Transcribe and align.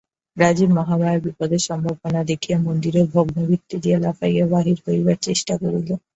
রাজীব 0.37 0.69
মহামায়ার 0.77 1.23
বিপদের 1.25 1.61
সম্ভাবনা 1.67 2.21
দেখিয়া 2.31 2.57
মন্দিরের 2.59 3.05
ভগ্নভিত্তি 3.13 3.75
দিয়া 3.83 3.97
লাফাইয়া 3.99 4.45
বাহির 4.53 4.77
হইবার 4.85 5.17
চেষ্টা 5.27 5.53
করিল। 5.61 5.89